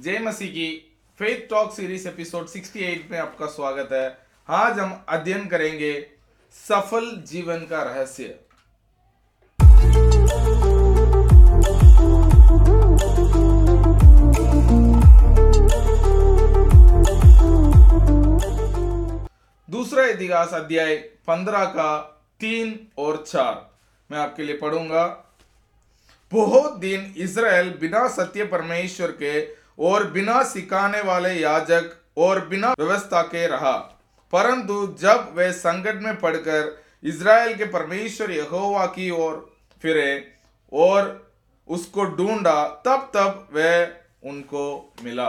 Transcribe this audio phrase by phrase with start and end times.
[0.00, 4.18] जय मसीह की faith talk series episode 68 में आपका स्वागत है।
[4.48, 5.92] आज हम अध्ययन करेंगे
[6.68, 8.24] सफल जीवन का रहस्य।
[19.70, 21.98] दूसरा इतिहास अध्याय पंद्रह का
[22.40, 23.70] तीन और चार।
[24.10, 25.06] मैं आपके लिए पढ़ूँगा।
[26.32, 33.22] बहुत दिन इसराइल बिना सत्य परमेश्वर के और बिना सिखाने वाले याजक और बिना व्यवस्था
[33.22, 33.72] के रहा।
[34.32, 40.32] परंतु जब वे संकट में पड़कर इसराइल के परमेश्वर यहोवा की ओर फिरे
[40.72, 41.32] और
[41.68, 43.94] उसको ढूंढा तब तब वह
[44.24, 45.28] उनको मिला।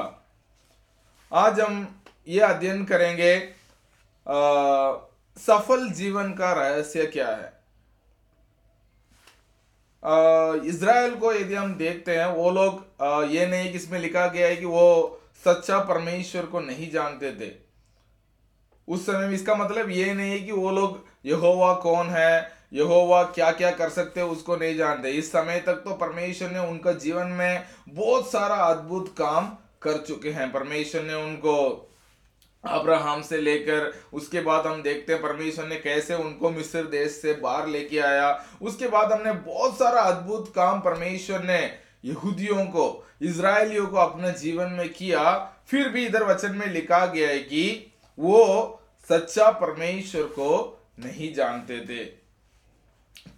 [1.33, 3.35] आज हम ये अध्ययन करेंगे
[4.27, 4.93] आ,
[5.37, 7.62] सफल जीवन का रहस्य क्या है?
[10.03, 14.55] इसराइल को यदि हम देखते हैं, वो लोग ये नहीं कि इसमें लिखा गया है
[14.55, 17.51] कि वो सच्चा परमेश्वर को नहीं जानते थे।
[18.87, 23.23] उस समय में इसका मतलब ये नहीं है कि वो लोग, यहोवा कौन है, यहोवा
[23.25, 27.27] क्या क्या कर सकते उसको नहीं जानते। इस समय तक तो परमेश्वर ने उनका जीवन
[27.29, 29.47] में बहुत सारा अद्भुत काम
[29.81, 31.55] कर चुके हैं। परमेश्वर ने उनको
[32.63, 37.33] अब्राहम से लेकर, उसके बाद हम देखते हैं परमेश्वर ने कैसे उनको मिस्र देश से
[37.33, 38.29] बाहर लेके आया।
[38.61, 41.59] उसके बाद हमने बहुत सारा अद्भुत काम परमेश्वर ने
[42.05, 42.85] यहूदियों को
[43.21, 45.33] इसराइलियों को अपने जीवन में किया।
[45.67, 50.49] फिर भी इधर वचन में लिखा गया है कि वो सच्चा परमेश्वर को
[50.99, 52.03] नहीं जानते थे।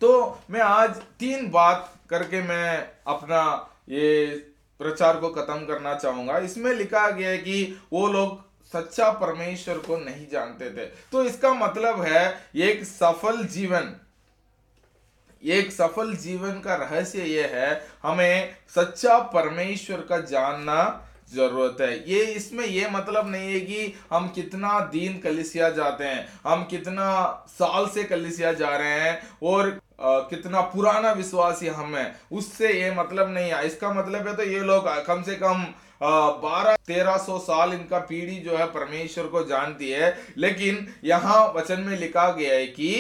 [0.02, 3.44] तो मैं आज तीन बात करके मैं अपना
[3.90, 4.26] ये
[4.80, 8.44] प्रचार को खत्म करना चाहूँगा। इसमें लिखा गया है कि वो लोग
[8.74, 13.96] सच्चा परमेश्वर को नहीं जानते थे। तो इसका मतलब है, एक सफल जीवन,
[15.44, 22.24] एक सफल जीवन का रहस्य यह है, हमें सच्चा परमेश्वर का जानना ज़रूरत है। ये
[22.34, 27.08] इसमें ये मतलब नहीं है कि हम कितना दिन कलिसिया जाते हैं हम कितना
[27.50, 29.70] साल से कलिसिया जा रहे हैं और
[30.02, 34.44] आ, कितना पुराना विश्वासी हम है। उससे ये मतलब नहीं है। इसका मतलब है तो
[34.44, 35.66] ये लोग कम से कम
[36.02, 41.80] बारह तेरह सौ साल इनका पीढ़ी जो है परमेश्वर को जानती है। लेकिन यहाँ वचन
[41.82, 42.92] में लिखा गया है कि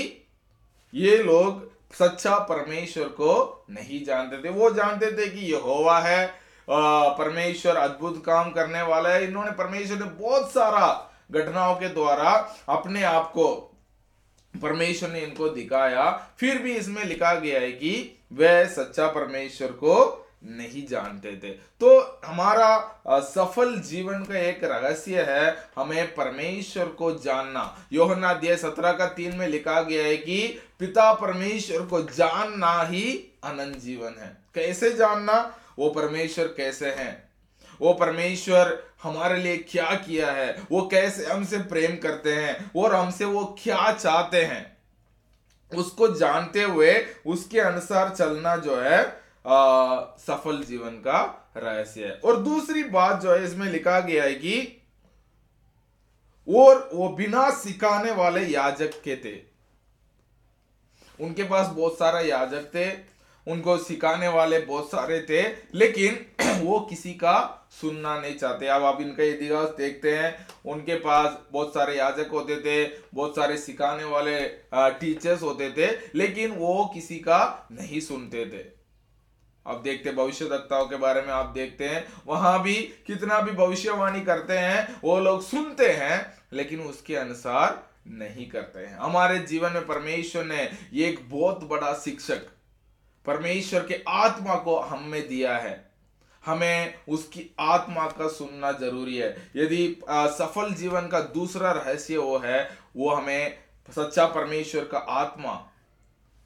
[0.94, 6.26] ये लोग सच्चा परमेश्वर को नहीं जानते थे। वो जानते थे कि यहोवा है
[6.70, 10.88] परमेश्वर अद्भुत काम करने वाला है। इन्होंने परमेश्वर ने बहुत सारा
[11.32, 12.32] घटनाओं के द्वारा
[12.70, 13.54] अपने आप को
[14.54, 20.22] परमेश्वर ने इनको दिखाया। फिर भी इसमें लिखा गया है कि वह सच्चा परमेश्वर को
[20.44, 21.50] नहीं जानते थे।
[21.80, 28.92] तो हमारा सफल जीवन का एक रहस्य है हमें परमेश्वर को जानना। योहना अध्याय सत्रह
[28.92, 30.48] का तीन में लिखा गया है कि
[30.80, 33.04] पिता परमेश्वर को जानना ही
[33.44, 35.54] अनंत जीवन है। कैसे जानना?
[35.80, 37.30] वो परमेश्वर कैसे हैं?
[37.82, 40.64] वो परमेश्वर हमारे लिए क्या किया है?
[40.72, 42.72] वो कैसे हमसे प्रेम करते हैं?
[42.76, 44.78] और हमसे वो क्या चाहते हैं?
[45.76, 52.38] उसको जानते हुए उसके अनुसार चलना जो है आ, सफल जीवन का रहस्य है। और
[52.38, 54.82] दूसरी बात जो है इसमें लिखा गया है कि
[56.56, 59.56] और वो बिना सिखाने वाले याजक के थे।
[61.26, 63.15] उनके पास बहुत सारा याजक थे।
[63.48, 65.42] उनको सिखाने वाले बहुत सारे थे,
[65.74, 66.26] लेकिन
[66.66, 71.74] वो किसी का सुनना नहीं चाहते। अब आप इनका इतिहास देखते हैं, उनके पास बहुत
[71.74, 74.40] सारे याजक होते थे, बहुत सारे सिखाने वाले
[74.74, 78.76] टीचर्स होते थे, लेकिन वो किसी का नहीं सुनते थे।
[79.68, 84.22] अब देखते भविष्य दत्ताओं के बारे में आप देखते हैं। वहाँ भी कितना भी भविष्यवाणी
[84.22, 89.86] करते हैं, वो लोग सुनते हैं, लेकिन उसके अनुसार नहीं करते हैं। हमारे जीवन में
[89.86, 92.42] परमेश्वर ने एक बहुत बड़ा शिक्षक
[93.28, 95.92] परमेश्वर के आत्मा को हम दिया है।
[96.46, 102.78] हमें उसकी आत्मा का सुनना ज़रूरी है। यदि सफल जीवन का दूसरा रहस्य वो है,
[102.96, 103.58] वो हमें
[103.90, 105.54] सच्चा परमेश्वर का आत्मा,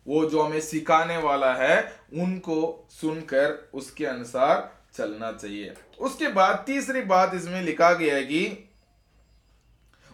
[0.07, 7.01] वो जो हमें सिखाने वाला है, उनको सुनकर उसके अनुसार चलना चाहिए। उसके बाद तीसरी
[7.01, 8.69] बात इसमें लिखा गया है कि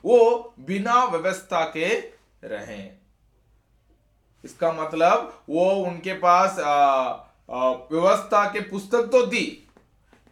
[0.06, 1.88] वो बिना व्यवस्था के
[2.44, 2.98] रहें।
[4.46, 6.56] इसका मतलब वो उनके पास
[7.92, 9.48] व्यवस्था के पुस्तक तो दी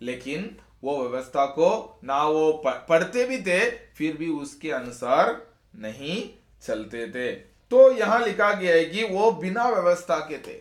[0.01, 5.35] लेकिन वो व्यवस्था को ना वो पढ़ते भी थे, फिर भी उसके अनुसार
[5.75, 6.17] नहीं
[6.63, 7.31] चलते थे।
[7.71, 10.57] तो यहाँ लिखा गया है कि वो बिना व्यवस्था के थे।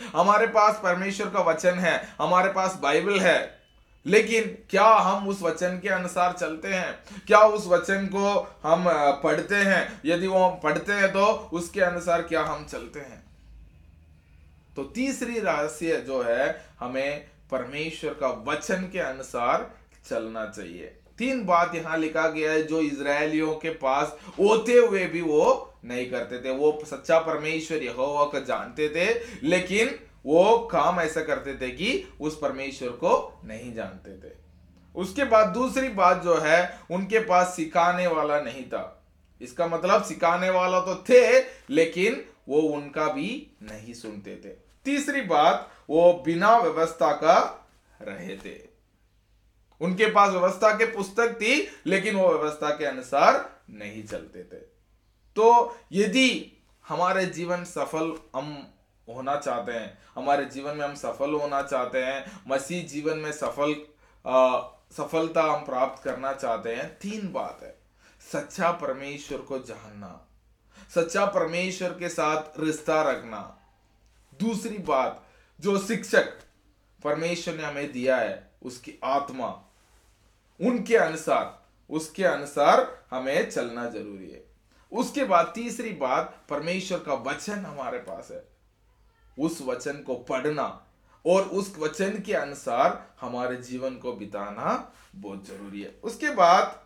[0.00, 3.38] हमारे पास परमेश्वर का वचन है, हमारे पास बाइबल है
[4.06, 6.92] लेकिन क्या हम उस वचन के अनुसार चलते हैं?
[7.26, 8.30] क्या उस वचन को
[8.62, 8.84] हम
[9.22, 10.00] पढ़ते हैं?
[10.04, 13.22] यदि वो हम पढ़ते हैं तो उसके अनुसार क्या हम चलते हैं?
[14.76, 19.70] तो तीसरी रहस्य जो है, हमें परमेश्वर का वचन के अनुसार
[20.08, 25.20] चलना चाहिए। तीन बात यहाँ लिखा गया है जो इसराइलियों के पास होते हुए भी
[25.20, 29.06] वो नहीं करते थे। वो सच्चा परमेश्वर यहोवा को जानते थे,
[29.42, 34.32] लेकिन वो काम ऐसा करते थे कि उस परमेश्वर को नहीं जानते थे।
[34.94, 39.04] उसके बाद दूसरी बात जो है, उनके पास सिखाने वाला नहीं था।
[39.40, 41.40] इसका मतलब सिखाने वाला तो थे,
[41.70, 44.48] लेकिन वो उनका भी नहीं सुनते थे।
[44.84, 47.68] तीसरी बात, वो बिना व्यवस्था का
[48.02, 48.68] रहे थे।
[49.80, 54.60] उनके पास व्यवस्था के पुस्तक थी, लेकिन वो व्यवस्था के अनुसार नहीं चलते थे।
[55.36, 56.58] तो यदि
[56.88, 58.72] हमारे जीवन सफल, हम
[59.14, 63.74] होना चाहते हैं। हमारे जीवन में हम सफल होना चाहते हैं। मसीह जीवन में सफल
[64.24, 64.60] आ,
[64.92, 67.74] सफलता हम प्राप्त करना चाहते हैं। तीन बात है
[68.32, 70.28] सच्चा परमेश्वर को जानना
[70.94, 73.40] सच्चा परमेश्वर के साथ रिश्ता रखना।
[74.40, 75.22] दूसरी बात
[75.60, 76.38] जो शिक्षक
[77.04, 79.48] परमेश्वर ने हमें दिया है उसकी आत्मा
[80.60, 81.60] उनके अनुसार
[81.90, 84.44] उसके अनुसार हमें चलना ज़रूरी है।
[84.92, 88.51] उसके बाद तीसरी बात परमेश्वर का वचन हमारे पास है।
[89.38, 90.66] उस वचन को पढ़ना
[91.24, 96.80] और उस वचन के अनुसार हमारे जीवन को बिताना बहुत ज़रूरी है। उसके बाद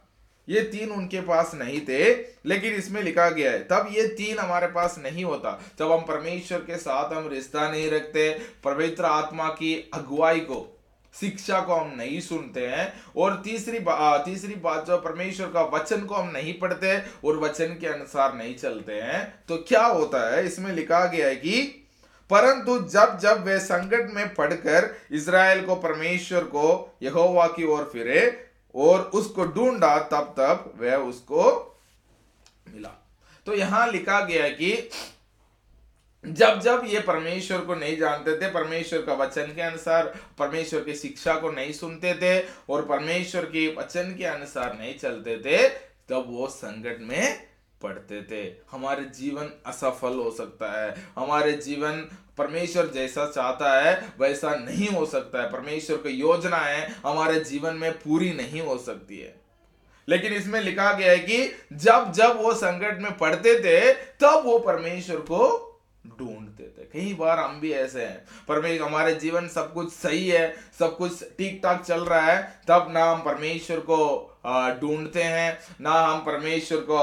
[0.48, 2.12] ये तीन उनके पास नहीं थे
[2.46, 6.58] लेकिन इसमें लिखा गया है तब ये तीन हमारे पास नहीं होता। जब हम परमेश्वर
[6.58, 8.28] के साथ हम रिश्ता नहीं रखते
[8.64, 10.62] पवित्र आत्मा की अगुवाई को
[11.14, 16.04] शिक्षा को हम नहीं सुनते हैं और तीसरी बा, तीसरी बात जो परमेश्वर का वचन
[16.04, 20.44] को हम नहीं पढ़ते और वचन के अनुसार नहीं चलते हैं तो क्या होता है?
[20.46, 21.82] इसमें लिखा गया है कि
[22.30, 28.50] परंतु जब जब वे संकट में पढ़कर इसराइल को परमेश्वर को यहोवा की ओर फिरे
[28.74, 31.42] और उसको ढूंढा, तब तब वह उसको
[32.66, 32.94] मिला।
[33.46, 34.90] तो यहाँ लिखा गया कि
[36.24, 40.94] जब जब ये परमेश्वर को नहीं जानते थे, परमेश्वर का वचन के अनुसार, परमेश्वर की
[40.94, 42.38] शिक्षा को नहीं सुनते थे
[42.70, 47.46] और परमेश्वर के वचन के अनुसार नहीं चलते थे, तब वो संकट में
[47.86, 54.54] पढ़ते थे। हमारे जीवन असफल हो सकता है। हमारे जीवन परमेश्वर जैसा चाहता है, वैसा
[54.54, 59.18] नहीं हो सकता है। परमेश्वर की योजना है हमारे जीवन में पूरी नहीं हो सकती
[59.18, 59.40] है।
[60.08, 64.58] लेकिन इसमें लिखा गया है कि जब जब वो संकट में पढ़ते थे, तब वो
[64.58, 65.62] परमेश्वर को
[66.18, 70.54] ढूंढते थे। कई बार हम भी ऐसे हैं। परमेश्वर हमारे जीवन सब कुछ सही है,
[70.78, 73.98] सब कुछ ठीक ठाक चल रहा है, तब ना हम परमेश्वर को
[74.80, 76.96] ढूंढते हैं। ना हम परमेश्वर को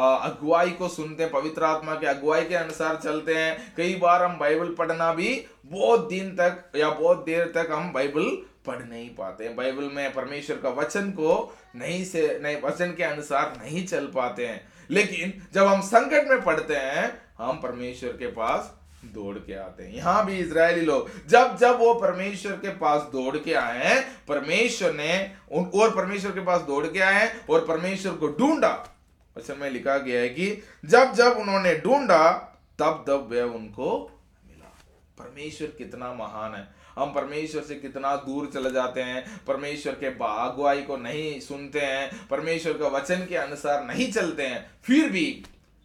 [0.00, 4.38] अगुवाई को सुनते हैं, पवित्र आत्मा के अगुवाई के अनुसार चलते हैं। कई बार हम
[4.38, 8.30] बाइबल पढ़ना भी बहुत दिन तक या बहुत देर तक हम बाइबल
[8.66, 13.02] पढ़ नहीं पाते हैं। बाइबल में परमेश्वर का वचन को नहीं से, नहीं, वचन के
[13.02, 18.26] अनुसार नहीं चल पाते हैं। लेकिन जब हम संकट में पढ़ते हैं, हम परमेश्वर के
[18.26, 18.74] पास
[19.04, 23.36] दौड़ के आते हैं। यहाँ भी इसराइली लोग, जब जब वो परमेश्वर के पास दौड़
[23.36, 27.66] के आए हैं, परमेश्वर ने उन, और परमेश्वर के पास दौड़ के आए हैं, और
[27.66, 28.96] परमेश्वर को ढूंढा।
[29.36, 32.32] अच्छा में लिखा गया है कि जब जब उन्होंने ढूंढा,
[32.78, 34.78] तब तब वह उनको मिला।
[35.18, 40.82] परमेश्वर कितना महान है। हम परमेश्वर से कितना दूर चले जाते हैं। परमेश्वर के अगुवाई
[40.82, 45.44] को नहीं सुनते हैं। परमेश्वर के वचन के अनुसार नहीं चलते हैं। फिर भी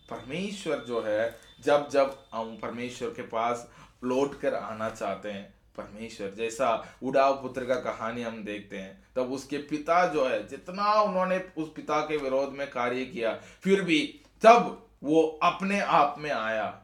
[0.10, 3.72] परमेश्वर जो है जब जब हम परमेश्वर के पास
[4.04, 9.32] लौट कर आना चाहते हैं, परमेश्वर, जैसा उड़ाव पुत्र का कहानी हम देखते हैं, तब
[9.32, 14.22] उसके पिता जो है, जितना उन्होंने उस पिता के विरोध में कार्य किया, फिर भी
[14.44, 16.82] तब वो अपने आप में आया।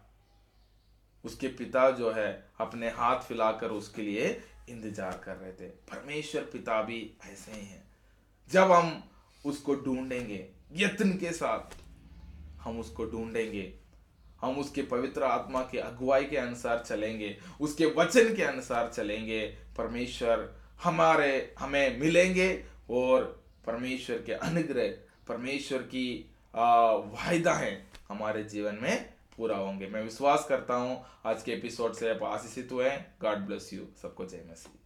[1.25, 6.81] उसके पिता जो है, अपने हाथ फैलाकर उसके लिए इंतज़ार कर रहे थे। परमेश्वर पिता
[6.81, 7.83] भी ऐसे ही हैं।
[8.51, 9.03] जब हम
[9.45, 11.77] उसको ढूंढेंगे, यत्न के साथ
[12.61, 13.80] हम उसको ढूंढेंगे
[14.41, 19.41] हम उसके पवित्र आत्मा की अगुवाई के अनुसार चलेंगे, उसके वचन के अनुसार चलेंगे।
[19.77, 20.49] परमेश्वर
[20.83, 22.51] हमारे, हमें मिलेंगे
[22.89, 23.23] और
[23.65, 24.87] परमेश्वर के अनुग्रह,
[25.27, 26.07] परमेश्वर की
[26.55, 27.71] वायदा है
[28.09, 32.71] हमारे जीवन में पूरा होंगे। मैं विश्वास करता हूँ, आज के एपिसोड से आप आशीषित
[32.71, 32.89] हुए
[33.21, 34.80] गॉड ब्लेस यू सबको जय मसीह।